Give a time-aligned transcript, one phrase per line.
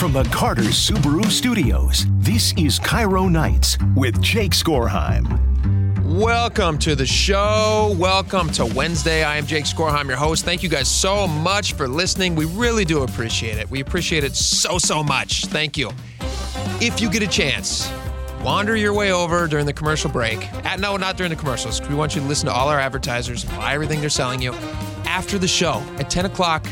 [0.00, 5.28] From the Carter Subaru Studios, this is KIRO Nights with Jake Skorheim.
[6.18, 7.94] Welcome to the show.
[7.98, 9.24] Welcome to Wednesday.
[9.24, 10.46] I am Jake Skorheim, your host.
[10.46, 12.34] Thank you guys so much for listening.
[12.34, 13.70] We really do appreciate it.
[13.70, 15.44] We appreciate it so, so much.
[15.44, 15.90] Thank you.
[16.80, 17.92] If you get a chance,
[18.42, 20.50] wander your way over during the commercial break.
[20.64, 21.86] At, no, not during the commercials.
[21.86, 24.54] We want you to listen to all our advertisers, and buy everything they're selling you.
[25.04, 26.64] After the show at 10 o'clock,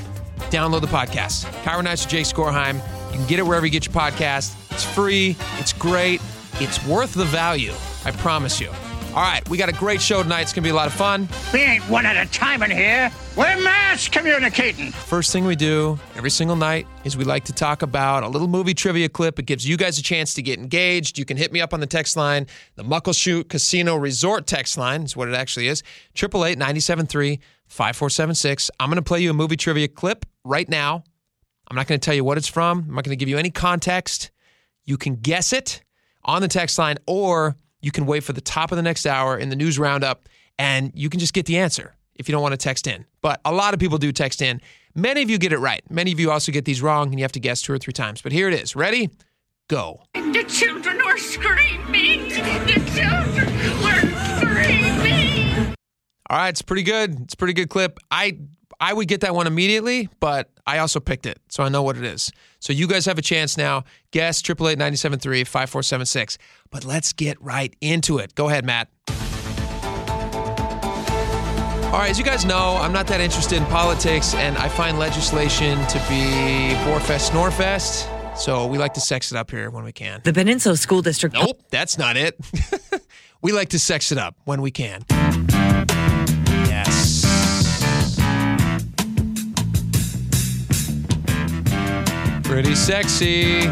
[0.49, 1.45] download the podcast.
[1.63, 2.81] KIRO Nights with Jake Skorheim.
[3.11, 4.55] You can get it wherever you get your podcast.
[4.71, 5.37] It's free.
[5.59, 6.21] It's great.
[6.55, 7.73] It's worth the value.
[8.05, 8.71] I promise you.
[9.15, 10.43] All right, we got a great show tonight.
[10.43, 11.29] It's going to be a lot of fun.
[11.53, 13.11] We ain't one at a time in here.
[13.37, 14.93] We're mass communicating.
[14.93, 18.49] First thing we do every single night is we like to talk about a little
[18.49, 19.39] movie trivia clip.
[19.39, 21.19] It gives you guys a chance to get engaged.
[21.19, 22.47] You can hit me up on the text line.
[22.77, 25.83] The Muckleshoot Casino Resort text line is what it actually is.
[26.15, 28.71] 888 973 5476.
[28.79, 31.03] I'm going to play you a movie trivia clip right now.
[31.69, 32.87] I'm not going to tell you what it's from.
[32.89, 34.31] I'm not going to give you any context.
[34.85, 35.83] You can guess it
[36.25, 39.37] on the text line, or you can wait for the top of the next hour
[39.39, 42.53] in the news roundup and you can just get the answer if you don't want
[42.53, 43.05] to text in.
[43.23, 44.61] But a lot of people do text in.
[44.95, 45.83] Many of you get it right.
[45.89, 47.93] Many of you also get these wrong and you have to guess two or three
[47.93, 48.21] times.
[48.21, 48.75] But here it is.
[48.75, 49.11] Ready?
[49.69, 50.03] Go.
[50.15, 52.31] The children are screaming.
[52.31, 53.49] The children
[53.85, 55.75] are screaming.
[56.31, 57.21] All right, it's pretty good.
[57.23, 57.99] It's a pretty good clip.
[58.11, 58.39] I
[58.81, 61.97] I would get that one immediately, but I also picked it, so I know what
[61.97, 62.31] it is.
[62.61, 63.85] So you guys have a chance now.
[64.13, 66.39] Guess triple eight ninety seven three five four seven six.
[66.71, 68.35] But let's get right into it.
[68.35, 68.89] Go ahead, Matt.
[71.89, 74.99] All right, as you guys know, I'm not that interested in politics, and I find
[74.99, 78.37] legislation to be Borefest, Snorfest.
[78.39, 80.21] So we like to sex it up here when we can.
[80.23, 81.35] The Peninsula School District.
[81.35, 82.39] Nope, that's not it.
[83.43, 85.03] we like to sex it up when we can.
[92.49, 93.67] Pretty sexy.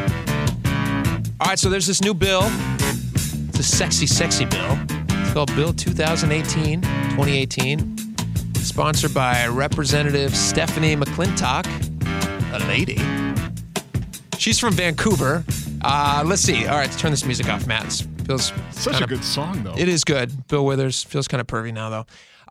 [1.41, 2.42] All right, so there's this new bill.
[2.44, 4.78] It's a sexy, sexy bill.
[5.08, 7.96] It's called Bill 2018 2018.
[8.56, 11.67] Sponsored by Representative Stephanie McClintock,
[12.55, 12.98] a lady.
[14.39, 15.42] She's from Vancouver.
[15.83, 16.67] Uh, let's see.
[16.67, 17.84] All right, turn this music off, Matt.
[17.84, 19.74] This feels Such kinda- a good song, though.
[19.77, 20.46] it is good.
[20.48, 22.06] Bill Withers feels kind of pervy now, though.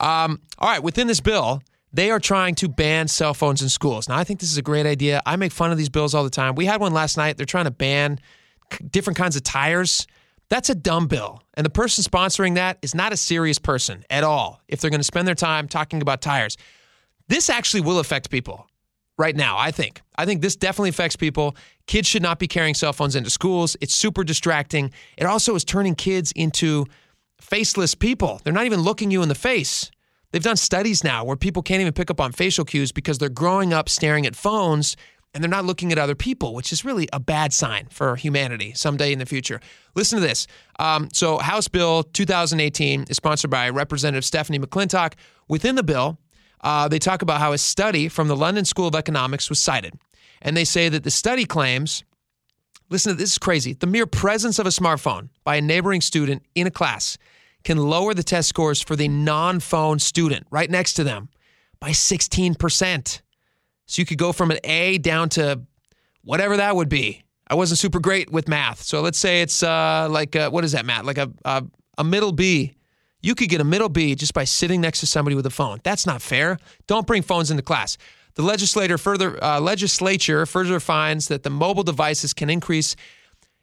[0.06, 1.62] Um, all right, within this bill,
[1.96, 4.10] they are trying to ban cell phones in schools.
[4.10, 5.22] Now, I think this is a great idea.
[5.26, 6.56] I make fun of these bills all the time.
[6.56, 7.38] We had one last night.
[7.38, 8.20] They're trying to ban
[8.92, 10.06] different kinds of tires.
[10.50, 11.42] That's a dumb bill.
[11.54, 15.00] And the person sponsoring that is not a serious person at all if they're going
[15.00, 16.58] to spend their time talking about tires.
[17.30, 18.68] This actually will affect people
[19.18, 20.02] right now, I think.
[20.18, 21.56] I think this definitely affects people.
[21.88, 23.78] Kids should not be carrying cell phones into schools.
[23.80, 24.92] It's super distracting.
[25.18, 26.86] It also is turning kids into
[27.40, 28.42] faceless people.
[28.44, 29.92] They're not even looking you in the face.
[30.36, 33.30] They've done studies now where people can't even pick up on facial cues because they're
[33.30, 34.98] growing up staring at phones
[35.34, 38.74] and they're not looking at other people, which is really a bad sign for humanity
[38.76, 39.62] someday in the future.
[39.96, 40.46] Listen to this.
[40.78, 45.14] Um, so, House Bill 2018 is sponsored by Representative Stephanie McClintock.
[45.48, 46.20] Within the bill,
[46.60, 49.94] uh, they talk about how a study from the London School of Economics was cited.
[50.42, 52.04] And they say that the study claims
[52.90, 56.44] listen to this is crazy the mere presence of a smartphone by a neighboring student
[56.56, 57.18] in a class
[57.66, 61.28] can lower the test scores for the non phone student right next to them
[61.82, 63.22] by 16%.
[63.88, 65.62] So you could go from an A down to
[66.24, 67.24] whatever that would be.
[67.48, 68.82] I wasn't super great with math.
[68.82, 71.06] So let's say it's uh, like, a, what is that, Matt?
[71.06, 71.64] Like a, a,
[71.98, 72.74] a middle B.
[73.22, 75.80] You could get a middle B just by sitting next to somebody with a phone.
[75.84, 76.58] That's not fair.
[76.88, 77.98] Don't bring phones into class.
[78.36, 82.96] The legislator further uh, legislature further finds that the mobile devices can increase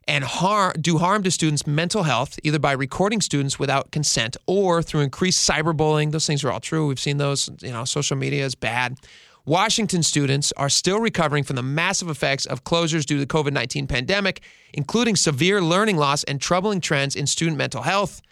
[0.09, 4.83] and harm, do harm to students' mental health, either by recording students without consent or
[4.83, 6.13] through increased cyberbullying.
[6.13, 6.87] Those things are all true.
[6.87, 7.51] We've seen those.
[7.61, 8.97] You know, social media is bad.
[9.45, 13.53] Washington students are still recovering from the massive effects of closures due to the COVID
[13.53, 14.41] 19 pandemic,
[14.73, 18.23] including severe learning loss and troubling trends in student mental health.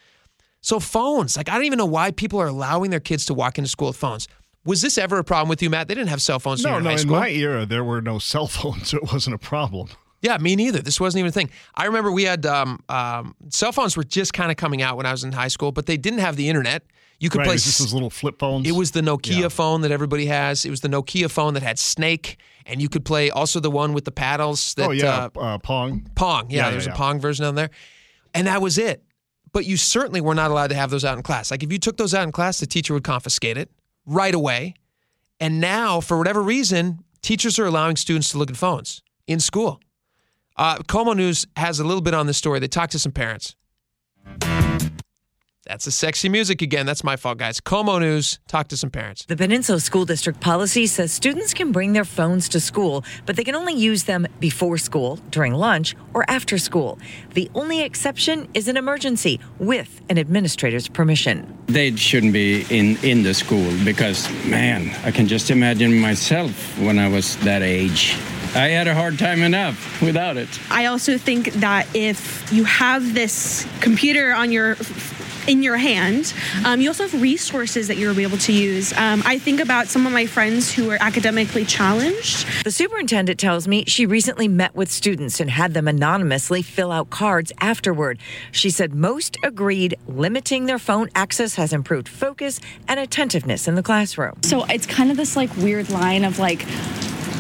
[0.63, 3.59] So, phones, like, I don't even know why people are allowing their kids to walk
[3.59, 4.29] into school with phones.
[4.65, 5.89] Was this ever a problem with you, Matt?
[5.89, 6.91] They didn't have cell phones no, no.
[6.91, 9.89] In my era, there were no cell phones, so it wasn't a problem.
[10.23, 10.81] Yeah, me neither.
[10.83, 11.51] This wasn't even a thing.
[11.75, 15.07] I remember we had um, um, cell phones were just kind of coming out when
[15.07, 16.83] I was in high school, but they didn't have the internet.
[17.21, 17.45] You could Right?
[17.47, 17.53] play.
[17.53, 18.67] It was just those little flip phones.
[18.69, 19.49] It was the Nokia Yeah.
[19.49, 20.65] phone that everybody has.
[20.65, 23.93] It was the Nokia phone that had Snake, and you could play also the one
[23.95, 24.75] with the paddles.
[24.75, 26.09] That, oh yeah, uh, uh, Pong.
[26.15, 26.51] Pong.
[26.51, 26.99] Yeah, Yeah, there's yeah, a yeah.
[26.99, 27.71] Pong version on there,
[28.35, 29.03] and that was it.
[29.53, 31.51] But you certainly were not allowed to have those out in class.
[31.51, 33.71] Like if you took those out in class, the teacher would confiscate it
[34.07, 34.75] right away.
[35.41, 39.81] And now, for whatever reason, teachers are allowing students to look at phones in school.
[40.61, 42.59] Uh, KOMO News has a little bit on this story.
[42.59, 43.57] They talked to some parents.
[45.65, 46.85] That's the sexy music again.
[46.85, 47.63] That's my fault, guys.
[47.63, 49.25] KOMO News, talk to some parents.
[49.25, 53.45] The Peninsula School District policy says students can bring their phones to school, but they
[53.45, 56.99] can only use them before school, during lunch, or after school.
[57.33, 61.57] The only exception is an emergency with an administrator's permission.
[61.69, 66.99] They shouldn't be in, in the school because, man, I can just imagine myself when
[66.99, 68.15] I was that age.
[68.55, 70.49] I had a hard time enough without it.
[70.71, 74.77] I also think that if you have this computer on your
[75.47, 76.33] in your hand.
[76.65, 78.93] Um, you also have resources that you'll be able to use.
[78.97, 82.47] Um, I think about some of my friends who are academically challenged.
[82.65, 87.11] The superintendent tells me she recently met with students and had them anonymously fill out
[87.11, 88.19] cards afterward.
[88.53, 93.83] She said most agreed limiting their phone access has improved focus and attentiveness in the
[93.83, 94.35] classroom.
[94.43, 96.65] So it's kind of this like weird line of like,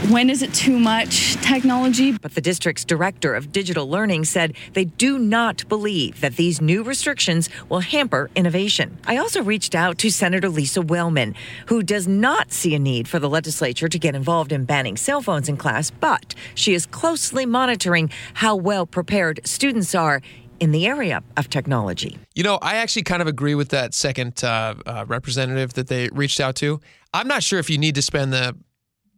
[0.08, 2.12] when is it too much technology?
[2.12, 6.82] But the district's director of digital learning said they do not believe that these new
[6.82, 8.99] restrictions will hamper innovation.
[9.06, 11.35] I also reached out to Senator Lisa Wellman,
[11.67, 15.20] who does not see a need for the legislature to get involved in banning cell
[15.20, 20.23] phones in class, but she is closely monitoring how well prepared students are
[20.61, 22.19] in the area of technology.
[22.35, 26.08] You know, I actually kind of agree with that second uh, uh, representative that they
[26.08, 26.81] reached out to.
[27.12, 28.56] I'm not sure if you need to spend the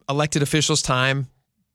[0.09, 1.29] elected officials' time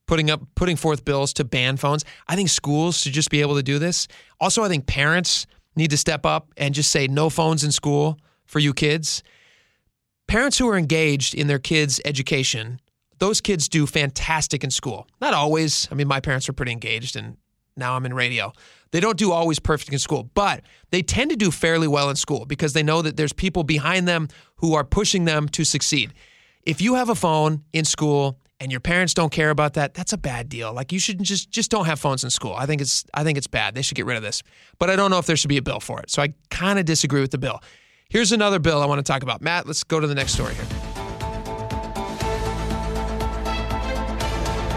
[0.07, 2.03] putting up putting forth bills to ban phones.
[2.27, 4.07] I think schools should just be able to do this.
[4.39, 5.45] Also, I think parents
[5.75, 9.21] need to step up and just say no phones in school for you kids.
[10.27, 12.81] Parents who are engaged in their kids' education,
[13.19, 15.07] those kids do fantastic in school.
[15.21, 15.87] Not always.
[15.91, 17.37] I mean, my parents were pretty engaged and
[17.75, 18.51] now I'm in radio.
[18.91, 22.15] They don't do always perfect in school, but they tend to do fairly well in
[22.15, 26.13] school because they know that there's people behind them who are pushing them to succeed
[26.67, 30.11] if you have a phone in school and your parents don't care about that, that's
[30.11, 30.73] a bad deal.
[30.73, 32.53] Like you should just just don't have phones in school.
[32.53, 33.73] I think it's I think it's bad.
[33.73, 34.43] They should get rid of this.
[34.77, 36.11] But I don't know if there should be a bill for it.
[36.11, 37.61] So I kind of disagree with the bill.
[38.09, 39.41] Here's another bill I want to talk about.
[39.41, 40.65] Matt, let's go to the next story here.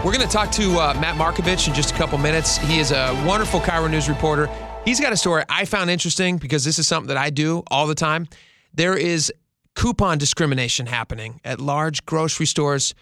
[0.03, 2.57] We're going to talk to uh, Matt Markovich in just a couple minutes.
[2.57, 4.49] He is a wonderful KIRO News reporter.
[4.83, 7.85] He's got a story I found interesting because this is something that I do all
[7.85, 8.27] the time.
[8.73, 9.31] There is
[9.75, 12.93] coupon discrimination happening at large grocery stores,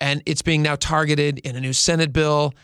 [0.00, 2.54] and it's being now targeted in a new Senate bill.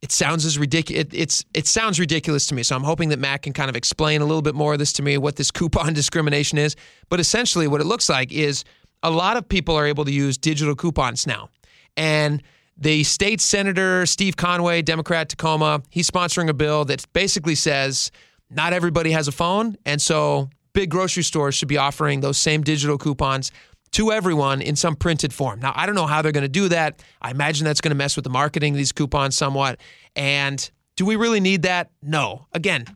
[0.00, 1.04] It sounds as ridiculous.
[1.04, 2.62] It, it's it sounds ridiculous to me.
[2.62, 4.92] So I'm hoping that Matt can kind of explain a little bit more of this
[4.94, 6.76] to me, what this coupon discrimination is.
[7.08, 8.64] But essentially, what it looks like is
[9.02, 11.48] a lot of people are able to use digital coupons now,
[11.96, 12.42] and
[12.76, 18.10] the state senator Steve Conway, Democrat Tacoma, he's sponsoring a bill that basically says
[18.50, 22.62] not everybody has a phone, and so big grocery stores should be offering those same
[22.62, 23.52] digital coupons
[23.92, 25.60] to everyone in some printed form.
[25.60, 27.02] Now, I don't know how they're going to do that.
[27.20, 29.78] I imagine that's going to mess with the marketing of these coupons somewhat.
[30.16, 31.90] And do we really need that?
[32.02, 32.46] No.
[32.52, 32.86] Again,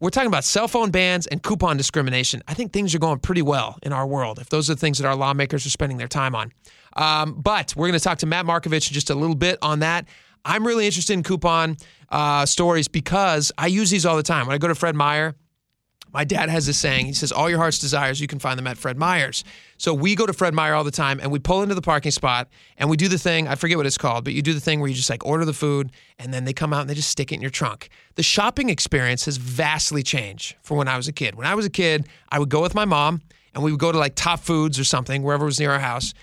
[0.00, 2.42] we're talking about cell phone bans and coupon discrimination.
[2.48, 4.98] I think things are going pretty well in our world if those are the things
[4.98, 6.52] that our lawmakers are spending their time on.
[6.96, 9.80] Um, but we're going to talk to Matt Markovich in just a little bit on
[9.80, 10.08] that.
[10.44, 11.76] I'm really interested in coupon
[12.08, 14.46] uh, stories because I use these all the time.
[14.46, 15.34] When I go to Fred Meyer,
[16.16, 17.04] my dad has this saying.
[17.04, 19.44] He says, All your heart's desires, you can find them at Fred Meyer's.
[19.76, 22.10] So we go to Fred Meyer all the time and we pull into the parking
[22.10, 22.48] spot
[22.78, 23.46] and we do the thing.
[23.46, 25.44] I forget what it's called, but you do the thing where you just like order
[25.44, 27.90] the food and then they come out and they just stick it in your trunk.
[28.14, 31.34] The shopping experience has vastly changed from when I was a kid.
[31.34, 33.20] When I was a kid, I would go with my mom
[33.54, 36.14] and we would go to like Top Foods or something, wherever was near our house.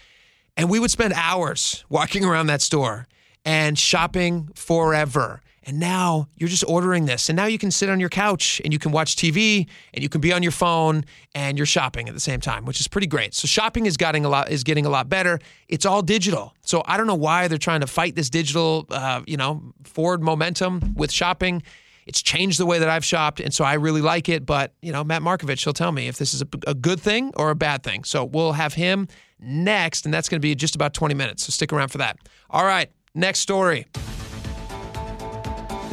[0.57, 3.07] And we would spend hours walking around that store
[3.45, 5.43] and shopping forever.
[5.65, 7.29] And now you're just ordering this.
[7.29, 10.09] And now you can sit on your couch and you can watch TV and you
[10.09, 13.07] can be on your phone and you're shopping at the same time, which is pretty
[13.07, 13.33] great.
[13.33, 15.39] So shopping is getting a lot is getting a lot better.
[15.69, 16.53] It's all digital.
[16.61, 20.21] So I don't know why they're trying to fight this digital, uh, you know, forward
[20.21, 21.63] momentum with shopping.
[22.05, 24.45] It's changed the way that I've shopped, and so I really like it.
[24.45, 27.31] But you know, Matt Markovich, he'll tell me if this is a, a good thing
[27.37, 28.03] or a bad thing.
[28.03, 29.07] So we'll have him
[29.39, 31.45] next, and that's going to be just about 20 minutes.
[31.45, 32.17] So stick around for that.
[32.49, 33.87] All right, next story.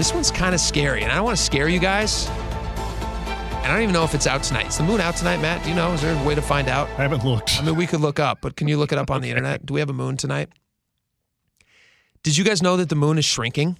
[0.00, 2.26] This one's kind of scary, and I don't want to scare you guys.
[2.26, 4.68] And I don't even know if it's out tonight.
[4.68, 5.62] Is the moon out tonight, Matt?
[5.62, 5.92] Do you know?
[5.92, 6.88] Is there a way to find out?
[6.88, 7.60] I haven't looked.
[7.60, 9.66] I mean, we could look up, but can you look it up on the internet?
[9.66, 10.48] Do we have a moon tonight?
[12.22, 13.76] Did you guys know that the moon is shrinking?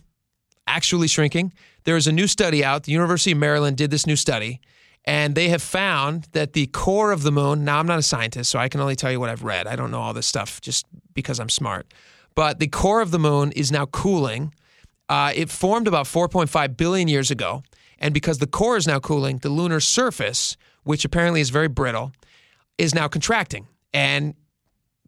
[0.66, 1.54] Actually shrinking?
[1.84, 2.82] There is a new study out.
[2.82, 4.60] The University of Maryland did this new study,
[5.06, 8.50] and they have found that the core of the moon, now I'm not a scientist,
[8.50, 9.66] so I can only tell you what I've read.
[9.66, 10.84] I don't know all this stuff just
[11.14, 11.94] because I'm smart.
[12.34, 14.52] But the core of the moon is now cooling
[15.10, 17.64] uh, it formed about 4.5 billion years ago.
[17.98, 22.12] And because the core is now cooling, the lunar surface, which apparently is very brittle,
[22.78, 24.34] is now contracting and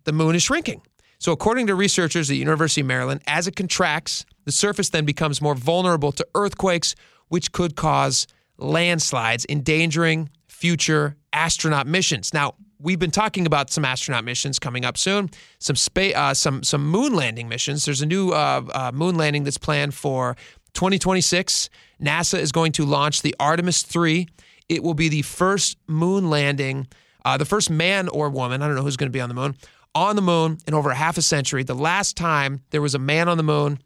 [0.04, 0.82] the moon is shrinking.
[1.18, 5.40] So, according to researchers at University of Maryland, as it contracts, the surface then becomes
[5.40, 6.96] more vulnerable to earthquakes,
[7.28, 8.26] which could cause
[8.58, 12.34] landslides, endangering future astronaut missions.
[12.34, 16.62] Now, we've been talking about some astronaut missions coming up soon, some space, uh, some
[16.62, 17.84] some moon landing missions.
[17.84, 20.36] There's a new uh, uh, moon landing that's planned for
[20.74, 21.70] 2026.
[22.00, 24.26] NASA is going to launch the Artemis 3.
[24.68, 26.88] It will be the first moon landing,
[27.24, 28.62] uh, the first man or woman.
[28.62, 29.56] I don't know who's going to be on the moon
[29.94, 31.62] on the moon in over half a century.
[31.62, 33.78] The last time there was a man on the moon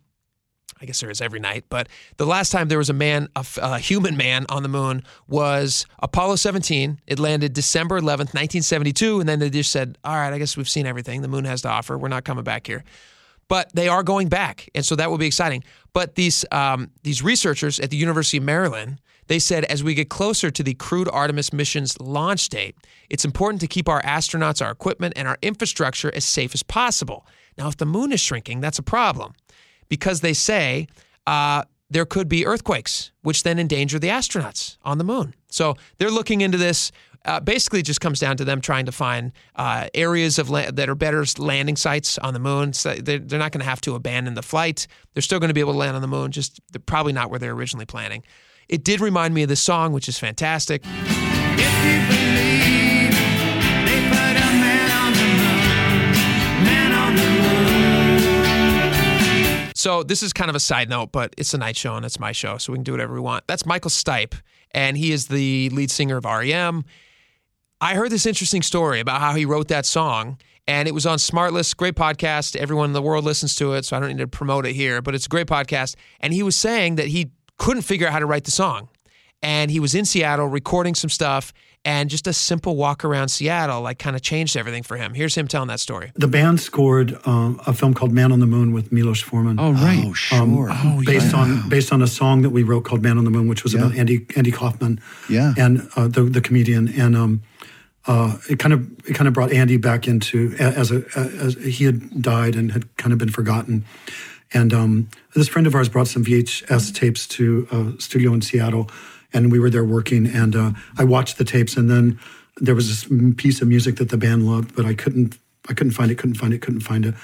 [0.81, 3.79] I guess there is every night, but the last time there was a man, a
[3.79, 7.01] human man on the moon was Apollo 17.
[7.07, 10.69] It landed December 11th, 1972, and then they just said, "All right, I guess we've
[10.69, 11.97] seen everything the moon has to offer.
[11.97, 12.85] We're not coming back here."
[13.49, 15.65] But they are going back, and so that will be exciting.
[15.95, 20.11] But these um, these researchers at the University of Maryland, they said as we get
[20.11, 22.77] closer to the crewed Artemis mission's launch date,
[23.09, 27.25] it's important to keep our astronauts, our equipment, and our infrastructure as safe as possible.
[27.57, 29.35] Now, if the moon is shrinking, that's a problem
[29.89, 30.87] because they say
[31.27, 35.35] uh, there could be earthquakes, which then endanger the astronauts on the moon.
[35.49, 36.93] So they're looking into this.
[37.25, 40.89] Uh, basically, just comes down to them trying to find uh, areas of la- that
[40.89, 42.73] are better landing sites on the moon.
[42.73, 44.87] So they're, they're not going to have to abandon the flight.
[45.13, 47.31] They're still going to be able to land on the moon, just they're probably not
[47.31, 48.23] where they're originally planning.
[48.69, 50.85] It did remind me of this song, which is fantastic.
[59.87, 62.19] So this is kind of a side note, but it's a night show and it's
[62.19, 63.47] my show, so we can do whatever we want.
[63.47, 64.35] That's Michael Stipe,
[64.73, 66.85] and he is the lead singer of REM.
[67.81, 71.19] I heard this interesting story about how he wrote that song, and it was on
[71.19, 72.57] Smartless, great podcast.
[72.57, 75.01] Everyone in the world listens to it, so I don't need to promote it here,
[75.01, 75.95] but it's a great podcast.
[76.19, 78.89] And he was saying that he couldn't figure out how to write the song.
[79.43, 81.53] And he was in Seattle recording some stuff,
[81.85, 85.15] and just a simple walk around Seattle like kind of changed everything for him.
[85.15, 86.11] Here's him telling that story.
[86.15, 89.61] The band scored um, a film called Man on the Moon with Milos Forman.
[89.61, 90.69] Oh right, Oh, sure.
[90.71, 91.39] oh, based yeah.
[91.41, 93.75] on based on a song that we wrote called "Man on the Moon," which was
[93.75, 93.81] Yeah.
[93.83, 95.55] about Andy Andy Kaufman, Yeah.
[95.57, 97.43] and uh, the the comedian, and um,
[98.07, 101.85] uh, it kind of it kind of brought Andy back into as a as he
[101.85, 103.85] had died and had kind of been forgotten,
[104.53, 108.91] and um, this friend of ours brought some VHS tapes to a studio in Seattle,
[109.37, 112.19] and we were there working, and uh, I watched the tapes, and then
[112.57, 115.39] there was this piece of music that the band loved, but I couldn't
[115.69, 117.15] I couldn't find it, couldn't find it, couldn't find it,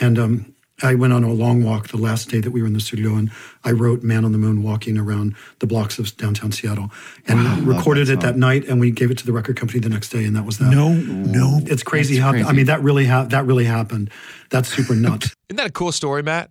[0.00, 2.74] and um, I went on a long walk the last day that we were in
[2.74, 3.32] the studio, and
[3.64, 6.92] I wrote "Man on the Moon" walking around the blocks of downtown Seattle,
[7.26, 10.10] and recorded it that night, and we gave it to the record company the next
[10.10, 10.70] day, and that was that.
[10.70, 11.58] No, no.
[11.64, 14.10] it's crazy That's how I mean that really ha- that really happened.
[14.50, 15.34] That's super nuts.
[15.48, 16.50] Isn't that a cool story, Matt?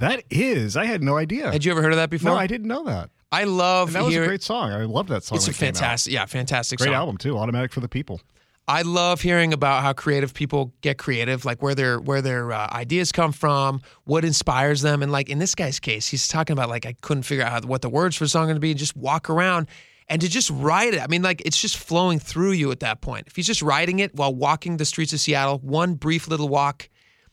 [0.00, 0.76] That is.
[0.76, 1.52] I had no idea.
[1.52, 2.32] Had you ever heard of that before?
[2.32, 3.10] No, I didn't know that.
[3.34, 4.70] I love And that was a great song.
[4.72, 5.36] I love that song.
[5.36, 5.76] It's a when it came out.
[5.76, 6.86] fantastic, yeah, fantastic song.
[6.86, 7.00] Great song.
[7.00, 7.36] album too.
[7.38, 8.20] Automatic for the People.
[8.66, 12.68] I love hearing about how creative people get creative, like where their where their uh,
[12.72, 16.70] ideas come from, what inspires them, and like in this guy's case, he's talking about
[16.70, 18.60] like I couldn't figure out how, what the words for the song are going to
[18.60, 19.66] be, and just walk around
[20.08, 21.00] and to just write it.
[21.00, 23.26] I mean, like it's just flowing through you at that point.
[23.26, 26.88] If he's just writing it while walking the streets of Seattle, one brief little walk,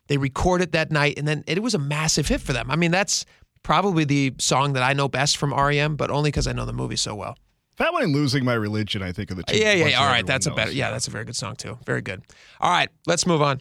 [0.07, 2.69] they record it that night, and then it was a massive hit for them.
[2.69, 3.25] I mean, that's
[3.63, 6.73] probably the song that I know best from REM, but only because I know the
[6.73, 7.37] movie so well.
[7.77, 9.57] That one and Losing My Religion, I think, of the two.
[9.57, 10.01] Yeah, yeah, yeah.
[10.01, 10.71] All right, that's a better.
[10.71, 11.79] Yeah, that's a very good song too.
[11.85, 12.21] Very good.
[12.59, 13.59] All right, let's move on.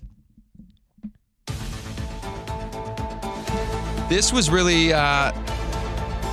[4.09, 4.93] This was really.
[4.93, 5.33] Uh,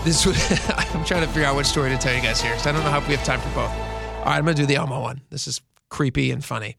[0.04, 0.36] this was.
[0.70, 2.84] I'm trying to figure out which story to tell you guys here because I don't
[2.84, 3.72] know how we have time for both.
[3.72, 5.22] All right, I'm gonna do the Elmo one.
[5.30, 6.76] This is creepy and funny.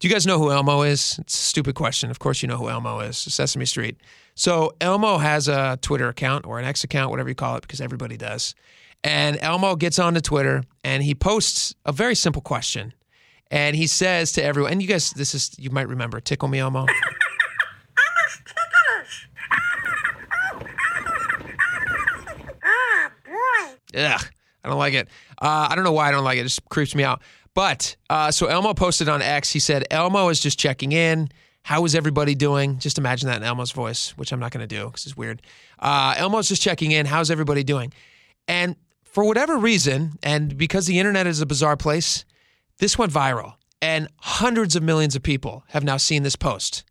[0.00, 1.18] Do you guys know who Elmo is?
[1.18, 2.10] It's a stupid question.
[2.10, 3.18] Of course, you know who Elmo is.
[3.18, 3.98] Sesame Street.
[4.34, 7.82] So Elmo has a Twitter account or an X account, whatever you call it, because
[7.82, 8.54] everybody does.
[9.04, 12.94] And Elmo gets onto Twitter and he posts a very simple question.
[13.50, 16.60] And he says to everyone, and you guys, this is, you might remember, Tickle Me
[16.60, 16.86] Elmo.
[22.64, 24.00] Oh boy.
[24.00, 24.20] Ugh,
[24.64, 25.08] I don't like it.
[25.42, 26.42] Uh, I don't know why I don't like it.
[26.42, 27.22] It just creeps me out.
[27.54, 29.52] But uh, so Elmo posted on X.
[29.52, 31.30] He said, Elmo is just checking in.
[31.62, 32.78] How is everybody doing?
[32.78, 35.42] Just imagine that in Elmo's voice, which I'm not going to do because it's weird.
[35.78, 37.06] Uh, Elmo's just checking in.
[37.06, 37.92] How's everybody doing?
[38.48, 42.24] And for whatever reason, and because the internet is a bizarre place,
[42.78, 43.54] this went viral.
[43.82, 46.84] And hundreds of millions of people have now seen this post.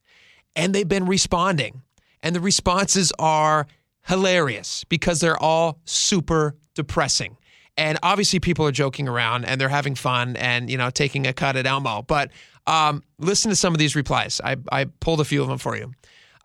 [0.56, 1.84] And they've been responding.
[2.22, 3.68] And the responses are
[4.08, 7.38] hilarious because they're all super depressing.
[7.80, 11.34] And obviously, people are joking around and they're having fun and you know taking a
[11.34, 12.02] cut at Elmo.
[12.02, 12.30] But
[12.68, 14.42] um, listen to some of these replies.
[14.44, 15.94] I, I pulled a few of them for you.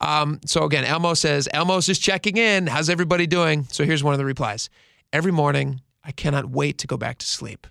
[0.00, 2.68] Um, so again, Elmo says, Elmo's just checking in.
[2.68, 3.64] How's everybody doing?
[3.64, 4.70] So here's one of the replies.
[5.12, 7.66] Every morning, I cannot wait to go back to sleep.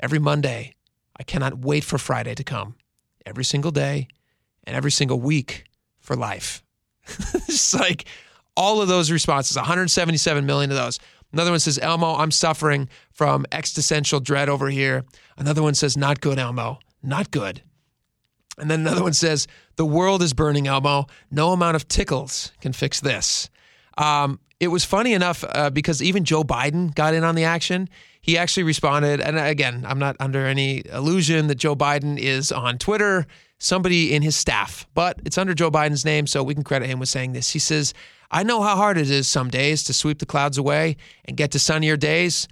[0.00, 0.74] Every Monday,
[1.18, 2.76] I cannot wait for Friday to come.
[3.26, 4.08] Every single day
[4.64, 5.64] and every single week
[5.98, 6.62] for life.
[7.08, 8.06] it's like
[8.56, 10.98] all of those responses, 177 million of those.
[11.32, 15.04] Another one says, Elmo, I'm suffering from existential dread over here.
[15.36, 16.78] Another one says, Not good, Elmo.
[17.02, 17.62] Not good.
[18.58, 21.06] And then another one says, The world is burning, Elmo.
[21.30, 23.50] No amount of tickles can fix this.
[23.96, 27.88] Um, it was funny enough uh, because even Joe Biden got in on the action.
[28.20, 29.20] He actually responded.
[29.20, 33.26] And again, I'm not under any illusion that Joe Biden is on Twitter,
[33.58, 36.98] somebody in his staff, but it's under Joe Biden's name, so we can credit him
[36.98, 37.50] with saying this.
[37.50, 37.92] He says,
[38.30, 41.50] I know how hard it is some days to sweep the clouds away and get
[41.52, 42.46] to sunnier days.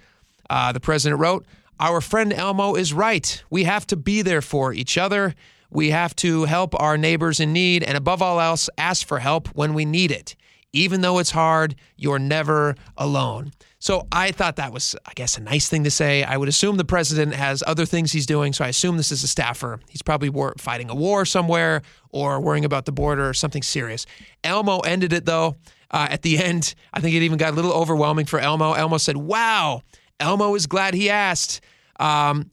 [0.48, 1.46] Uh, the president wrote,
[1.78, 3.42] Our friend Elmo is right.
[3.50, 5.34] We have to be there for each other.
[5.70, 9.48] We have to help our neighbors in need, and above all else, ask for help
[9.48, 10.36] when we need it.
[10.72, 13.52] Even though it's hard, you're never alone.
[13.86, 16.24] So I thought that was, I guess, a nice thing to say.
[16.24, 19.22] I would assume the president has other things he's doing, so I assume this is
[19.22, 19.78] a staffer.
[19.88, 24.04] He's probably war- fighting a war somewhere or worrying about the border or something serious.
[24.42, 25.54] Elmo ended it though.
[25.88, 28.72] Uh, at the end, I think it even got a little overwhelming for Elmo.
[28.72, 29.82] Elmo said, "Wow,
[30.18, 31.60] Elmo is glad he asked."
[32.00, 32.50] Um,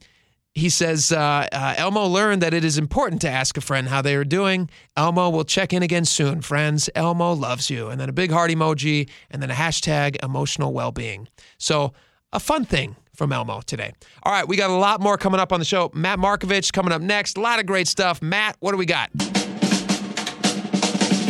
[0.54, 4.02] he says uh, uh, Elmo learned that it is important to ask a friend how
[4.02, 4.70] they are doing.
[4.96, 6.88] Elmo will check in again soon, friends.
[6.94, 7.88] Elmo loves you.
[7.88, 11.28] And then a big heart emoji, and then a hashtag emotional well being.
[11.58, 11.92] So,
[12.32, 13.92] a fun thing from Elmo today.
[14.24, 15.90] All right, we got a lot more coming up on the show.
[15.94, 17.36] Matt Markovich coming up next.
[17.36, 18.20] A lot of great stuff.
[18.20, 19.10] Matt, what do we got?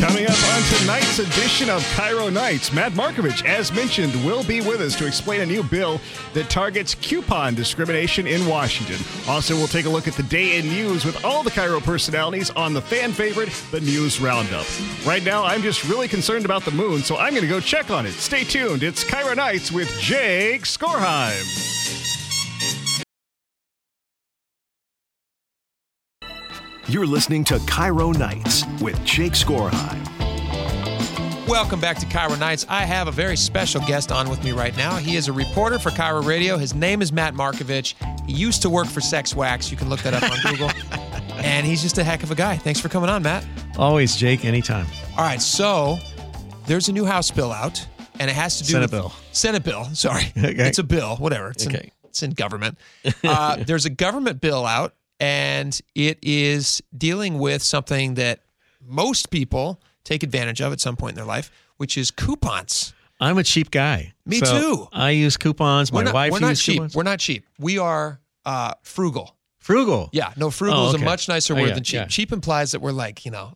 [0.05, 4.79] Coming up on tonight's edition of KIRO Nights, Matt Markovich, as mentioned, will be with
[4.79, 5.99] us to explain a new bill
[6.33, 9.03] that targets coupon discrimination in Washington.
[9.27, 12.51] Also, we'll take a look at the day in news with all the KIRO personalities
[12.51, 14.67] on the fan favorite, the News Roundup.
[15.07, 17.89] Right now, I'm just really concerned about the moon, so I'm going to go check
[17.89, 18.11] on it.
[18.11, 18.83] Stay tuned.
[18.83, 22.14] It's KIRO Nights with Jake Skorheim.
[26.87, 30.03] You're listening to KIRO Nights with Jake Skorheim.
[31.47, 32.65] Welcome back to KIRO Nights.
[32.69, 34.95] I have a very special guest on with me right now.
[34.97, 36.57] He is a reporter for KIRO Radio.
[36.57, 37.95] His name is Matt Markovich.
[38.27, 39.71] He used to work for Sex Wax.
[39.71, 40.71] You can look that up on Google.
[41.37, 42.57] And he's just a heck of a guy.
[42.57, 43.45] Thanks for coming on, Matt.
[43.77, 44.87] Always, Jake, anytime.
[45.11, 45.99] All right, so
[46.65, 47.85] there's a new House bill out,
[48.19, 49.13] and it has to do Senate with bill.
[49.31, 49.83] Senate bill.
[49.93, 50.55] Sorry, Okay.
[50.67, 51.17] it's a bill.
[51.17, 51.51] Whatever.
[51.51, 51.91] It's in, Okay.
[52.05, 52.79] it's in government.
[53.23, 58.41] Uh, there's a government bill out, and it is dealing with something that
[58.81, 62.93] most people take advantage of at some point in their life, which is coupons.
[63.19, 64.13] I'm a cheap guy.
[64.25, 64.87] Me So too.
[64.91, 65.91] I use coupons.
[65.91, 66.73] My we're not, wife we're not uses cheap.
[66.75, 66.95] coupons.
[66.95, 67.45] We're not cheap.
[67.59, 69.35] We are uh, frugal.
[69.57, 70.09] Frugal.
[70.11, 71.93] Yeah, no, frugal Oh, is a much nicer Oh, word yeah, than cheap.
[71.95, 72.05] yeah.
[72.05, 73.53] Cheap implies that we're like, you know,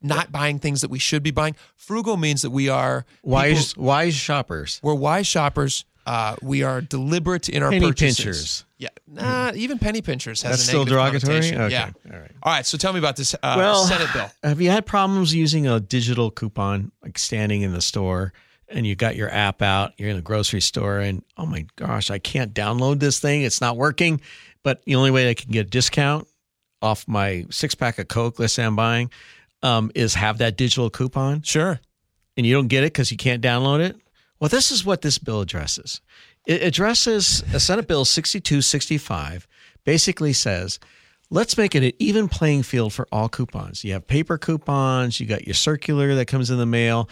[0.00, 1.56] not buying things that we should be buying.
[1.74, 4.80] Frugal means that we are Wise, people- wise shoppers.
[4.82, 5.84] we're wise shoppers.
[6.06, 8.16] Uh, we are deliberate in our Penny purchases.
[8.24, 8.64] pinchers.
[8.78, 11.34] Yeah, nah, even penny pinchers has That's a still negative derogatory?
[11.52, 11.60] connotation.
[11.62, 11.90] Okay, Yeah.
[12.14, 12.30] all right.
[12.42, 12.66] All right.
[12.66, 14.30] So tell me about this uh, well, Senate bill.
[14.42, 18.32] Have you had problems using a digital coupon, like standing in the store
[18.68, 22.10] and you got your app out, you're in a grocery store, and oh my gosh,
[22.10, 23.42] I can't download this thing.
[23.42, 24.20] It's not working.
[24.64, 26.26] But the only way I can get a discount
[26.82, 29.10] off my six pack of Coke, let's say I'm buying,
[29.62, 31.42] um, is have that digital coupon.
[31.42, 31.78] Sure.
[32.36, 33.96] And you don't get it because you can't download it.
[34.40, 36.00] Well, this is what this bill addresses.
[36.46, 39.46] It addresses a Senate Bill 6265,
[39.84, 40.78] basically says,
[41.28, 43.82] let's make it an even playing field for all coupons.
[43.84, 47.08] You have paper coupons, you got your circular that comes in the mail,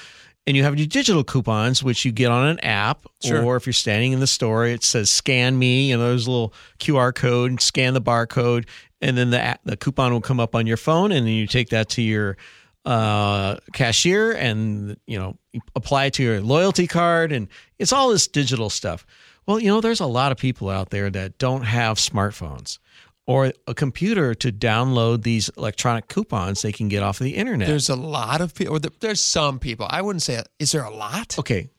[0.47, 3.43] and you have your digital coupons, which you get on an app, Sure.
[3.43, 6.31] or if you're standing in the store, it says scan me, you know, there's a
[6.31, 8.67] little QR code, scan the barcode,
[9.01, 11.71] and then the, the coupon will come up on your phone, and then you take
[11.71, 12.37] that to your
[12.85, 15.37] uh, cashier and you know
[15.75, 19.07] apply to your loyalty card and it's all this digital stuff
[19.47, 22.79] well you know there's a lot of people out there that don't have smartphones
[23.27, 27.67] or a computer to download these electronic coupons they can get off of the internet
[27.69, 28.77] There's a lot of people.
[28.77, 29.87] Or there's some people.
[29.89, 30.43] I wouldn't say.
[30.59, 31.39] Is there a lot?
[31.39, 31.71] okay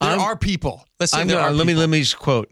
[0.00, 0.86] There I'm- are people.
[0.98, 1.52] Let's say I'm there gonna- are.
[1.54, 2.50] let me let me just quote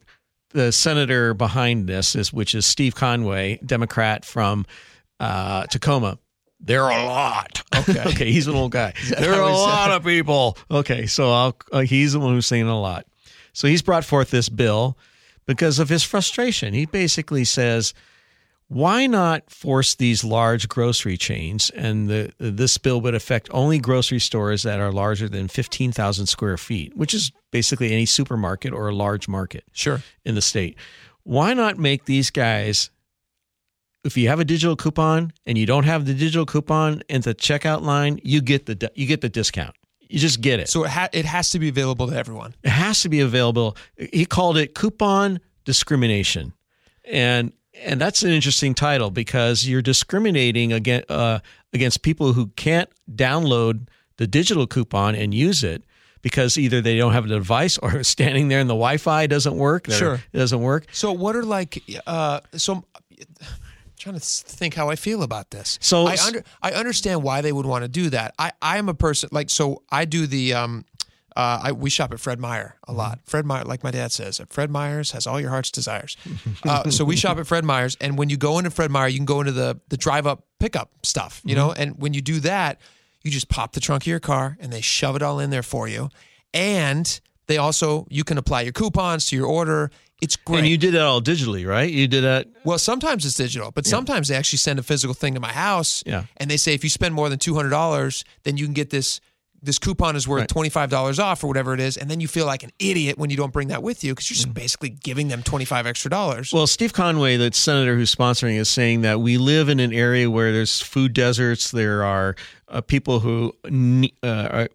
[0.51, 4.67] the senator behind this is which is Steve Conway Democrat from
[5.19, 6.19] uh, Tacoma
[6.61, 7.63] there are a lot.
[7.77, 8.03] Okay.
[8.07, 8.93] okay, he's an old guy.
[9.19, 9.97] There are a lot it?
[9.97, 10.57] of people.
[10.71, 13.07] Okay, so I'll, uh, he's the one who's saying a lot.
[13.53, 14.97] So he's brought forth this bill
[15.47, 16.75] because of his frustration.
[16.75, 17.95] He basically says,
[18.69, 21.71] why not force these large grocery chains?
[21.71, 26.57] And the, this bill would affect only grocery stores that are larger than 15,000 square
[26.57, 30.03] feet, which is basically any supermarket or a large market Sure.
[30.25, 30.77] in the state.
[31.23, 32.91] Why not make these guys,
[34.07, 37.35] if you have a digital coupon and you don't have the digital coupon in the
[37.35, 39.75] checkout line, you get the you get the discount.
[40.09, 40.69] You just get it.
[40.69, 42.55] So it, ha- it has to be available to everyone.
[42.63, 43.77] It has to be available.
[43.97, 46.53] He called it coupon discrimination,
[47.05, 47.53] and
[47.85, 51.41] and that's an interesting title because you're discriminating against uh,
[51.73, 55.83] against people who can't download the digital coupon and use it
[56.23, 59.91] because either they don't have a device or standing there and the Wi-Fi doesn't work.
[59.91, 60.15] Sure.
[60.33, 60.87] it doesn't work.
[60.93, 62.85] So what are like uh so
[64.07, 65.79] trying to think how I feel about this.
[65.81, 68.35] So- I under I understand why they would want to do that.
[68.39, 70.85] I I am a person like so I do the um
[71.35, 73.19] uh, I, we shop at Fred Meyer a lot.
[73.27, 76.17] Fred Meyer, like my dad says, Fred Meyer's has all your heart's desires.
[76.65, 79.19] Uh, so we shop at Fred Meyer's, and when you go into Fred Meyer, you
[79.19, 81.73] can go into the the drive up pickup stuff, you know.
[81.73, 82.81] And when you do that,
[83.23, 85.63] you just pop the trunk of your car, and they shove it all in there
[85.63, 86.09] for you.
[86.55, 89.91] And they also you can apply your coupons to your order.
[90.23, 90.61] It's great.
[90.61, 91.91] And you did that all digitally, right?
[91.91, 92.49] You did that.
[92.65, 96.03] Well, sometimes it's digital, but sometimes they actually send a physical thing to my house.
[96.07, 96.25] Yeah.
[96.39, 98.91] And they say if you spend more than two hundred dollars, then you can get
[98.91, 99.21] this.
[99.63, 100.49] This coupon is worth Right.
[100.49, 103.19] twenty five dollars off or whatever it is, and then you feel like an idiot
[103.19, 105.87] when you don't bring that with you because you're just basically giving them twenty five
[105.87, 106.53] extra dollars.
[106.53, 110.31] Well, Steve Conway, the senator who's sponsoring, is saying that we live in an area
[110.31, 111.71] where there's food deserts.
[111.71, 112.37] There are
[112.69, 113.55] uh, people who
[114.23, 114.69] uh, are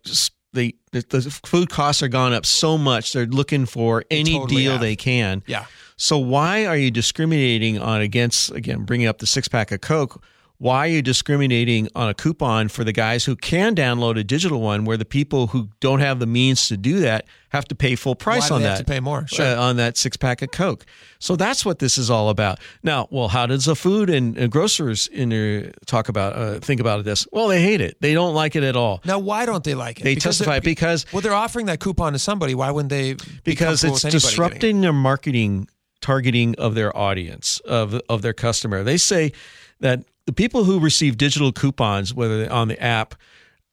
[0.54, 3.14] they the, the food costs are gone up so much.
[3.14, 4.82] They're looking for any totally deal have.
[4.82, 5.44] they can.
[5.46, 5.66] Yeah.
[5.98, 10.24] So why are you discriminating on against again bringing up the six pack of Coke?
[10.62, 14.62] Why are you discriminating on a coupon for the guys who can download a digital
[14.62, 17.96] one, where the people who don't have the means to do that have to pay
[17.96, 18.70] full price on that?
[18.70, 19.26] have to pay more?
[19.26, 19.44] Sure.
[19.44, 20.86] uh, on that six pack of Coke.
[21.18, 22.60] So that's what this is all about.
[22.84, 26.80] Now, well, how does the food and uh, grocers in there talk about uh, think
[26.80, 27.28] about this?
[27.32, 27.98] Well, they hate it.
[28.00, 29.02] They don't like it at all.
[29.04, 30.04] now, why don't they like it?
[30.04, 32.54] They Because testify because well, they're offering that coupon to somebody.
[32.54, 33.16] Why wouldn't they?
[33.16, 34.12] Be because it's anybody it?
[34.12, 35.70] disrupting their marketing
[36.02, 38.84] targeting of their audience of of their customer.
[38.84, 39.32] They say
[39.80, 43.16] that the people who receive digital coupons, whether they're on the app,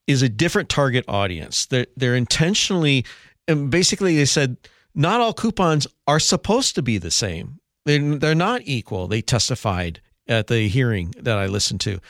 [0.09, 1.67] is a different target audience.
[1.67, 3.05] They're they're intentionally,
[3.47, 4.57] and basically they said
[4.93, 7.61] not all coupons are supposed to be the same.
[7.87, 9.07] They're they're not equal.
[9.07, 12.01] They testified at the hearing that I listened to.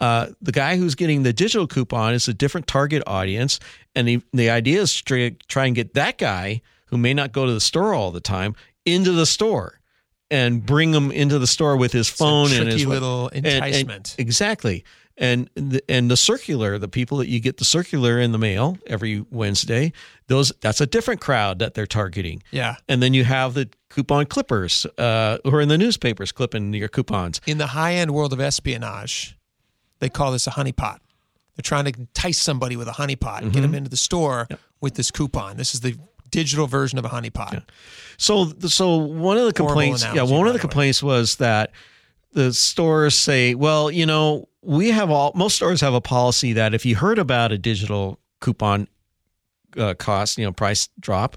[0.00, 3.60] Uh, the guy who's getting the digital coupon is a different target audience,
[3.94, 7.44] and the the idea is to try and get that guy who may not go
[7.44, 8.54] to the store all the time
[8.86, 9.77] into the store
[10.30, 14.14] and bring him into the store with his phone and his little and- and- enticement.
[14.18, 14.84] exactly.
[15.20, 18.78] And the, and the circular, the people that you get the circular in the mail
[18.86, 19.92] every Wednesday,
[20.28, 22.40] those that's a different crowd that they're targeting.
[22.52, 22.76] Yeah.
[22.88, 26.86] And then you have the coupon clippers uh, who are in the newspapers clipping your
[26.86, 27.40] coupons.
[27.48, 29.36] in the high end world of espionage,
[29.98, 30.98] they call this a honeypot.
[31.56, 33.62] They're trying to entice somebody with a honeypot and get Mm-hmm.
[33.62, 34.46] them into the store
[34.80, 35.56] with this coupon.
[35.56, 35.96] This is the
[36.30, 37.62] digital version of a honeypot.
[38.16, 40.60] So, so one of the complaints, yeah, one of the way.
[40.60, 41.72] complaints was that
[42.32, 46.74] the stores say, well, you know, we have all most stores have a policy that
[46.74, 48.88] if you heard about a digital coupon
[49.76, 51.36] uh, cost, you know, price drop,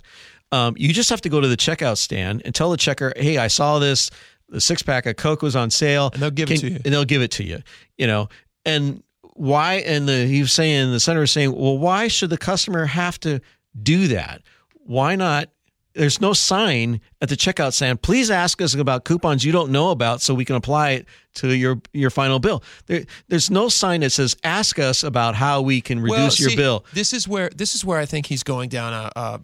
[0.51, 3.37] um, you just have to go to the checkout stand and tell the checker, hey,
[3.37, 4.09] I saw this.
[4.49, 6.75] The six pack of Coke was on sale, And they'll give it to you.
[6.83, 7.59] and they'll give it to you.
[7.97, 8.27] You know,
[8.65, 9.01] and
[9.35, 9.75] why?
[9.75, 13.17] And the he was saying the senator was saying, well, why should the customer have
[13.21, 13.39] to
[13.81, 14.41] do that?
[14.85, 15.49] Why not?
[15.93, 18.01] There's no sign at the checkout stand.
[18.01, 21.53] Please ask us about coupons you don't know about, so we can apply it to
[21.53, 22.63] your your final bill.
[22.85, 26.57] There, there's no sign that says ask us about how we can reduce Well, your
[26.57, 26.85] bill.
[26.93, 29.11] This is where this is where I think he's going down a.
[29.19, 29.41] a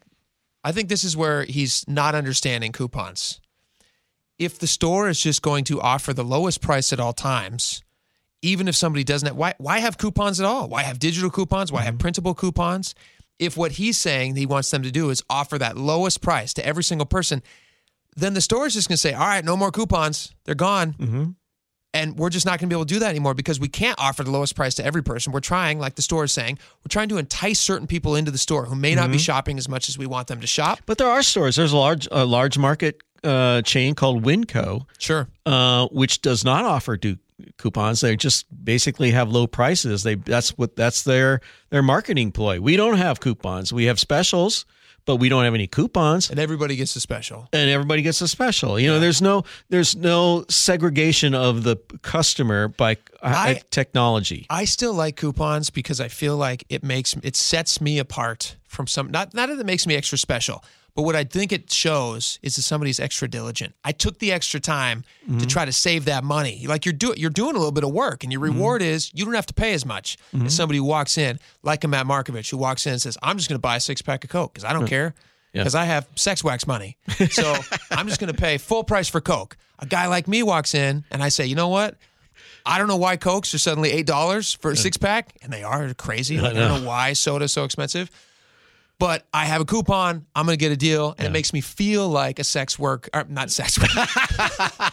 [0.64, 3.40] I think this is where he's not understanding coupons.
[4.40, 7.82] If the store is just going to offer the lowest price at all times,
[8.42, 10.70] even if somebody doesn't have, why why have coupons at all?
[10.70, 11.72] Why have digital coupons?
[11.72, 11.86] Why Mm-hmm.
[11.88, 12.96] have printable coupons?
[13.40, 16.66] If what he's saying he wants them to do is offer that lowest price to
[16.66, 17.44] every single person,
[18.16, 20.34] then the store is just going to say, "All right, no more coupons.
[20.46, 21.24] They're gone." Mm-hmm.
[21.94, 23.98] And we're just not going to be able to do that anymore because we can't
[24.00, 25.32] offer the lowest price to every person.
[25.34, 28.38] We're trying, like the store is saying, we're trying to entice certain people into the
[28.38, 29.12] store who may not Mm-hmm.
[29.14, 30.80] be shopping as much as we want them to shop.
[30.86, 31.56] But there are stores.
[31.56, 35.28] There's a large a large market uh, chain called Winco, Sure.
[35.48, 37.18] uh, which does not offer do
[37.58, 38.02] coupons.
[38.02, 40.04] They just basically have low prices.
[40.04, 42.60] They that's what that's their their marketing ploy.
[42.60, 43.72] We don't have coupons.
[43.72, 44.66] We have specials,
[45.06, 46.30] but we don't have any coupons.
[46.30, 47.48] And everybody gets a special.
[47.54, 48.80] And everybody gets a special.
[48.80, 54.46] You know, there's no there's no segregation of the customer by uh, I- technology.
[54.50, 58.86] I still like coupons because I feel like it makes it sets me apart from
[58.86, 60.64] some not not that it makes me extra special,
[60.98, 63.76] but what I think it shows is that somebody's extra diligent.
[63.84, 65.46] I took the extra time to mm-hmm.
[65.46, 66.66] try to save that money.
[66.66, 68.56] Like you're doing you're doing a little bit of work and your mm-hmm.
[68.56, 70.48] reward is you don't have to pay as much as mm-hmm.
[70.48, 73.48] somebody who walks in, like a Matt Markovich who walks in and says, I'm just
[73.48, 75.14] gonna buy a six pack of Coke because I don't care.
[75.54, 75.62] Yeah.
[75.62, 76.98] Because I have sex wax money.
[77.30, 77.56] So
[77.92, 79.56] I'm just gonna pay full price for Coke.
[79.78, 81.96] A guy like me walks in and I say, you know what?
[82.66, 85.64] I don't know why Cokes are suddenly eight dollars for a six pack, and they
[85.64, 86.40] are crazy.
[86.40, 88.10] Like, I, don't know why soda's so expensive.
[89.00, 90.26] But I have a coupon.
[90.36, 93.26] I'm gonna get a deal, and it makes me feel like a sex work, or
[93.30, 93.90] not sex work.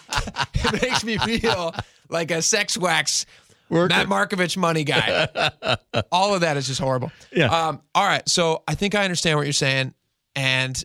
[0.54, 1.74] it makes me feel
[2.10, 3.24] like a sex wax
[3.70, 5.28] Matt Markovich, money guy.
[6.12, 7.10] all of that is just horrible.
[7.32, 7.46] Yeah.
[7.46, 8.26] Um, all right.
[8.28, 9.94] So I think I understand what you're saying,
[10.36, 10.82] and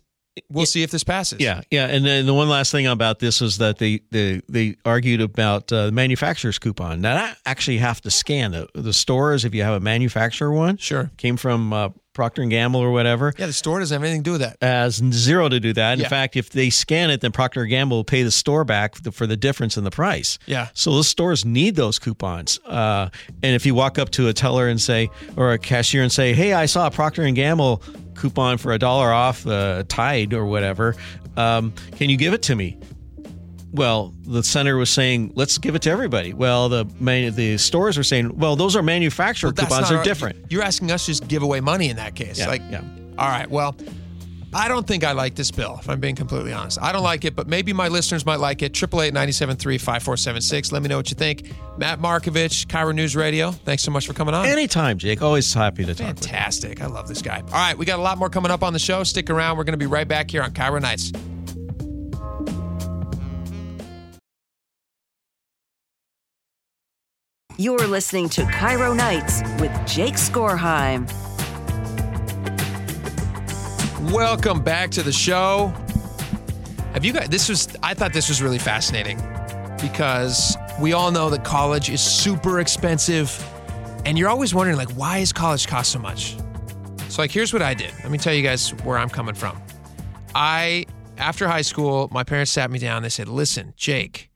[0.49, 1.39] we'll see if this passes.
[1.39, 4.75] Yeah, yeah, and then the one last thing about this is that they they, they
[4.85, 7.01] argued about uh, the manufacturer's coupon.
[7.01, 10.77] Now, I actually have to scan the, the stores if you have a manufacturer one.
[10.77, 13.33] Sure, came from uh, Procter and Gamble or whatever.
[13.37, 14.57] Yeah, the store doesn't have anything to do with that.
[14.61, 15.93] Has zero to do that.
[15.93, 16.09] In Yeah.
[16.09, 19.01] fact, if they scan it, then Procter and Gamble will pay the store back for
[19.03, 20.37] the, for the difference in the price.
[20.45, 20.67] Yeah.
[20.73, 22.59] So those stores need those coupons.
[22.65, 23.09] Uh,
[23.41, 26.33] and if you walk up to a teller and say, or a cashier and say,
[26.33, 27.81] "Hey, I saw a Procter and Gamble
[28.19, 30.95] coupon for a dollar off uh, Tide or whatever.
[31.37, 32.77] Um, can you give it to me?"
[33.71, 37.97] Well, the center was saying, "Let's give it to everybody." Well, the man, the stores
[37.97, 41.27] were saying, "Well, those are manufacturer coupons; they're our- different." You're asking us to just
[41.27, 42.39] give away money in that case.
[42.39, 42.81] Yeah, like, yeah.
[43.17, 43.49] All right.
[43.49, 43.75] Well,
[44.53, 46.81] I don't think I like this bill, if I'm being completely honest.
[46.81, 48.75] I don't like it, but maybe my listeners might like it.
[48.75, 50.71] 888 973 5476.
[50.71, 51.51] Let me know what you think.
[51.77, 53.51] Matt Markovich, KIRO News Radio.
[53.51, 54.45] Thanks so much for coming on.
[54.45, 55.21] Anytime, Jake.
[55.21, 56.07] Always happy to talk.
[56.07, 56.81] Fantastic.
[56.81, 57.41] I love this guy.
[57.41, 59.03] All right, we got a lot more coming up on the show.
[59.03, 59.57] Stick around.
[59.57, 61.11] We're going to be right back here on KIRO Nights.
[67.57, 71.28] You're listening to KIRO Nights with Jake Skorheim.
[74.11, 75.71] Welcome back to the show.
[76.93, 79.17] Have you guys, this was, I thought this was really fascinating
[79.79, 83.31] because we all know that college is super expensive
[84.05, 86.35] and you're always wondering, like, why is college cost so much?
[87.07, 87.93] So, like, here's what I did.
[88.01, 89.61] Let me tell you guys where I'm coming from.
[90.33, 90.87] I,
[91.19, 93.03] after high school, my parents sat me down.
[93.03, 94.31] They said, listen, Jake,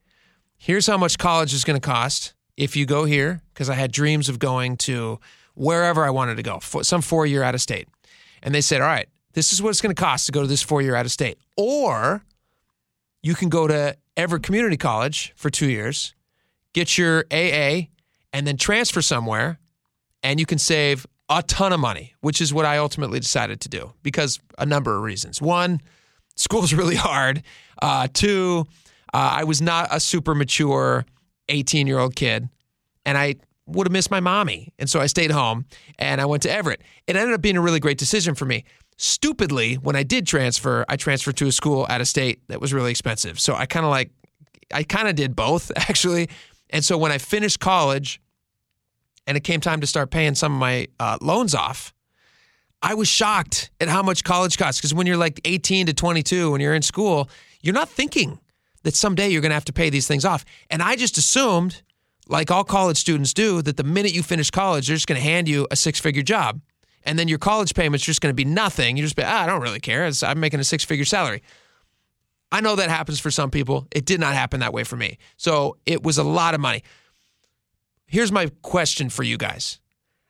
[0.56, 3.90] here's how much college is going to cost if you go here, because I had
[3.90, 5.18] dreams of going to
[5.54, 7.88] wherever I wanted to go, some four year out of state.
[8.40, 10.46] And they said, all right, this is what it's going to cost to go to
[10.46, 11.38] this four year out of state.
[11.56, 12.24] Or
[13.22, 16.14] you can go to Everett Community College for two years,
[16.72, 17.88] get your AA,
[18.32, 19.58] and then transfer somewhere,
[20.22, 23.68] and you can save a ton of money, which is what I ultimately decided to
[23.68, 25.40] do because a number of reasons.
[25.40, 25.80] One,
[26.36, 27.42] school's really hard.
[27.80, 28.66] Uh, two,
[29.12, 31.04] uh, I was not a super mature
[31.48, 32.48] 18 year old kid,
[33.04, 34.72] and I would have missed my mommy.
[34.78, 35.64] And so I stayed home
[35.98, 36.82] and I went to Everett.
[37.06, 38.64] It ended up being a really great decision for me.
[38.96, 42.72] Stupidly, when I did transfer, I transferred to a school out of state that was
[42.72, 43.40] really expensive.
[43.40, 44.10] So I kind of like,
[44.72, 46.28] I kind of did both actually.
[46.70, 48.20] And so when I finished college
[49.26, 51.92] and it came time to start paying some of my uh, loans off,
[52.82, 54.80] I was shocked at how much college costs.
[54.80, 57.30] Because when you're like 18 to 22, when you're in school,
[57.62, 58.38] you're not thinking
[58.82, 60.44] that someday you're going to have to pay these things off.
[60.68, 61.82] And I just assumed,
[62.28, 65.26] like all college students do, that the minute you finish college, they're just going to
[65.26, 66.60] hand you a six figure job.
[67.04, 68.96] And then your college payment's just going to be nothing.
[68.96, 70.10] You just be, ah, I don't really care.
[70.22, 71.42] I'm making a six figure salary.
[72.50, 73.86] I know that happens for some people.
[73.90, 75.18] It did not happen that way for me.
[75.36, 76.82] So it was a lot of money.
[78.06, 79.80] Here's my question for you guys.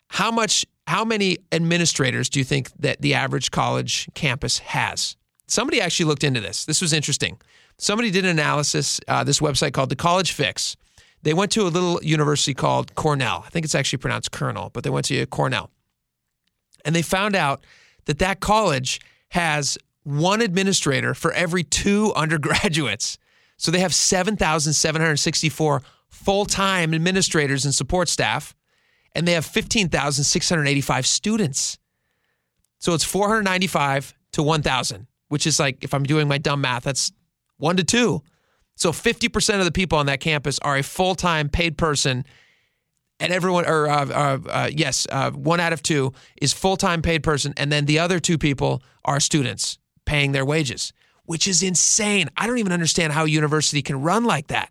[0.09, 5.17] How much how many administrators do you think that the average college campus has?
[5.47, 6.65] Somebody actually looked into this.
[6.65, 7.39] This was interesting.
[7.79, 10.77] Somebody did an analysis, uh, this website called The College Fix.
[11.23, 13.45] They went to a little university called Cornell.
[13.47, 15.71] I think it's actually pronounced Colonel, but they went to Cornell.
[16.85, 17.65] And they found out
[18.05, 23.19] that that college has one administrator for every two undergraduates.
[23.57, 28.55] So they have 7,764 full time administrators and support staff,
[29.15, 31.79] and they have 15,685 students.
[32.79, 37.13] So it's 495 to 1,000, which is like, if I'm doing my dumb math, that's
[37.57, 38.23] one to two.
[38.77, 42.25] So 50% of the people on that campus are a full time paid person.
[43.21, 47.01] And everyone, or uh, uh, uh, yes, uh, one out of two is full time
[47.01, 47.55] paid person.
[47.57, 50.93] And then the other two people are students paying their wages,
[51.25, 52.29] which is insane.
[52.37, 54.71] I don't even understand how a university can run like that.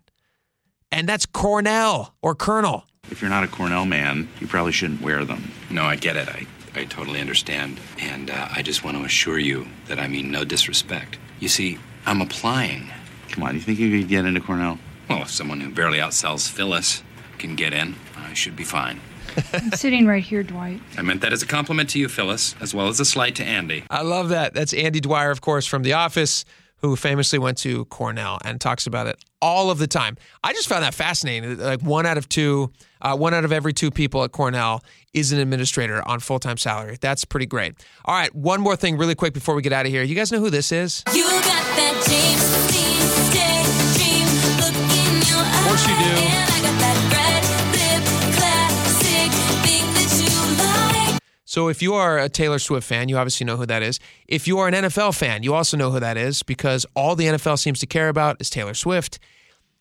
[0.92, 2.84] And that's Cornell or Colonel.
[3.10, 5.50] If you're not a Cornell man, you probably shouldn't wear them.
[5.70, 6.28] No, I get it.
[6.28, 7.80] I, I totally understand.
[7.98, 11.18] And uh, I just want to assure you that I mean no disrespect.
[11.40, 12.90] You see, I'm applying.
[13.30, 14.78] Come on, you think you could get into Cornell?
[15.08, 17.02] Well, if someone who barely outsells Phyllis
[17.38, 19.00] can get in, I should be fine.
[19.52, 20.80] I'm sitting right here, Dwight.
[20.96, 23.44] I meant that as a compliment to you, Phyllis, as well as a slight to
[23.44, 23.84] Andy.
[23.90, 24.54] I love that.
[24.54, 26.44] That's Andy Dwyer, of course, from The Office,
[26.78, 30.16] who famously went to Cornell and talks about it all of the time.
[30.44, 31.58] I just found that fascinating.
[31.58, 32.70] Like one out of two,
[33.00, 36.56] uh, one out of every two people at Cornell is an administrator on full time
[36.58, 36.98] salary.
[37.00, 37.74] That's pretty great.
[38.04, 40.02] All right, one more thing, really quick, before we get out of here.
[40.02, 41.02] You guys know who this is?
[41.12, 43.00] You got that James Dean
[43.32, 44.28] daydream
[44.60, 45.58] look in your eyes.
[45.58, 46.93] Of course you do.
[51.54, 54.00] So if you are a Taylor Swift fan, you obviously know who that is.
[54.26, 57.26] If you are an NFL fan, you also know who that is because all the
[57.26, 59.20] NFL seems to care about is Taylor Swift.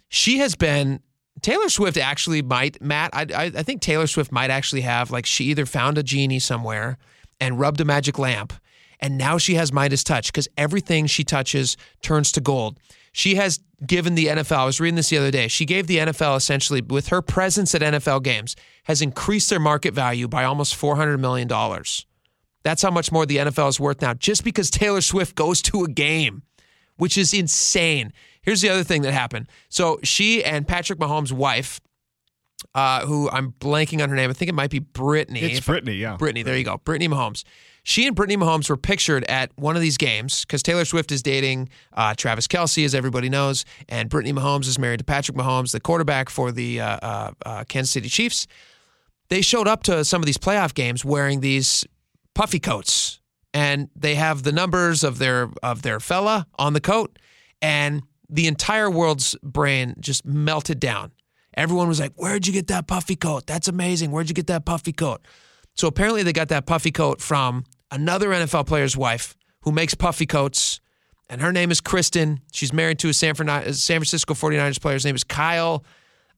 [0.08, 1.00] She has been
[1.42, 3.10] Taylor Swift actually might, Matt.
[3.12, 6.38] I, I, I think Taylor Swift might actually have like she either found a genie
[6.38, 7.00] somewhere
[7.42, 8.54] and rubbed a magic lamp,
[9.00, 12.78] and now she has Midas touch because everything she touches turns to gold.
[13.14, 14.58] She has given the NFL.
[14.58, 15.48] I was reading this the other day.
[15.48, 19.94] She gave the NFL essentially with her presence at NFL games has increased their market
[19.94, 22.06] value by almost four hundred million dollars.
[22.64, 25.84] That's how much more the NFL is worth now, just because Taylor Swift goes to
[25.84, 26.42] a game,
[26.98, 28.12] which is insane.
[28.42, 29.48] Here's the other thing that happened.
[29.70, 31.80] So she and Patrick Mahomes' wife,
[32.74, 35.42] uh, who I'm blanking on her name, I think it might be Brittany.
[35.42, 36.16] It's I- Brittany, yeah.
[36.18, 36.78] Brittany, there you go.
[36.84, 37.44] Brittany Mahomes.
[37.86, 41.22] She and Brittany Mahomes were pictured at one of these games because Taylor Swift is
[41.22, 45.74] dating uh, Travis Kelce, as everybody knows, and Brittany Mahomes is married to Patrick Mahomes,
[45.74, 48.48] the quarterback for the uh, uh, uh, Kansas City Chiefs.
[49.28, 51.86] They showed up to some of these playoff games wearing these
[52.34, 53.20] puffy coats,
[53.54, 57.20] and they have the numbers of their of their fella on the coat,
[57.62, 61.12] and the entire world's brain just melted down.
[61.56, 63.46] Everyone was like, "Where'd you get that puffy coat?
[63.46, 64.12] That's amazing.
[64.12, 65.22] Where'd you get that puffy coat?"
[65.76, 70.26] So apparently they got that puffy coat from another NFL player's wife who makes puffy
[70.26, 70.82] coats,
[71.30, 72.42] and her name is Kristen.
[72.52, 74.96] She's married to a San, Fran- uh, San Francisco 49ers player.
[74.96, 75.86] His name is Kyle.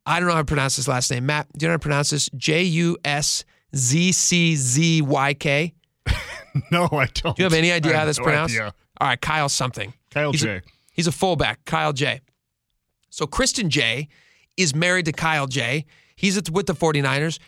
[0.06, 1.26] I don't know how to pronounce his last name.
[1.26, 2.30] Matt, do you know how to pronounce this?
[2.36, 3.44] J U S
[3.76, 5.74] Z C Z Y K.
[6.72, 7.36] No, I don't.
[7.36, 8.56] Do you have any idea how this no pronounced?
[8.56, 8.74] idea.
[9.02, 9.94] All right, Kyle something.
[10.10, 10.50] Kyle he's J.
[10.58, 10.62] A,
[10.94, 12.22] he's a fullback, Kyle J.
[13.10, 14.08] So Kristen J
[14.56, 15.86] is married to Kyle J.
[16.16, 17.40] He's with the 49ers.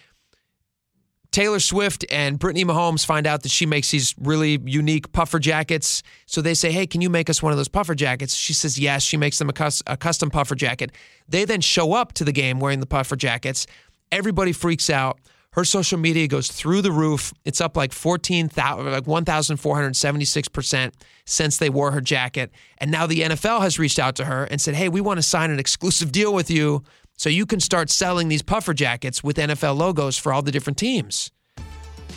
[1.38, 6.02] Taylor Swift and Brittany Mahomes find out that she makes these really unique puffer jackets.
[6.26, 8.34] So they say, Hey, can you make us one of those puffer jackets?
[8.34, 9.04] She says, Yes.
[9.04, 10.94] She makes them a, cus- a custom puffer jacket.
[11.30, 13.68] They then show up to the game wearing the puffer jackets.
[14.12, 15.20] Everybody freaks out.
[15.52, 17.32] Her social media goes through the roof.
[17.46, 20.92] It's up like 14,000, like 1,476%
[21.26, 22.52] since they wore her jacket.
[22.80, 25.24] And now the NFL has reached out to her and said, Hey, we want to
[25.24, 26.84] sign an exclusive deal with you
[27.18, 30.78] so you can start selling these puffer jackets with NFL logos for all the different
[30.78, 31.32] teams.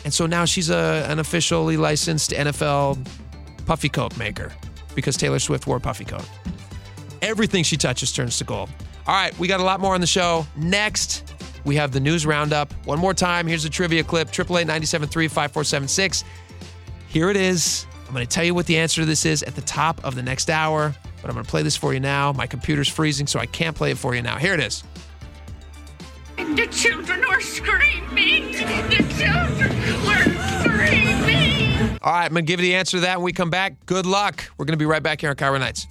[0.03, 3.05] And so now she's a, an officially licensed NFL
[3.65, 4.51] puffy coat maker
[4.95, 6.27] because Taylor Swift wore a puffy coat.
[7.21, 8.69] Everything she touches turns to gold.
[9.07, 10.45] All right, we got a lot more on the show.
[10.55, 11.33] Next,
[11.65, 12.73] we have the news roundup.
[12.85, 16.23] One more time, here's a trivia clip 888 973 5476.
[17.07, 17.85] Here it is.
[18.07, 20.15] I'm going to tell you what the answer to this is at the top of
[20.15, 22.33] the next hour, but I'm going to play this for you now.
[22.33, 24.37] My computer's freezing, so I can't play it for you now.
[24.37, 24.83] Here it is.
[26.55, 28.51] The children were screaming.
[28.51, 29.71] The children
[30.05, 30.25] were
[30.59, 31.99] screaming.
[32.01, 33.85] All right, I'm going to give you the answer to that when we come back.
[33.85, 34.49] Good luck.
[34.57, 35.87] We're going to be right back here on KIRO Nights.